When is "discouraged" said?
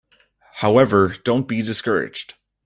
1.61-2.33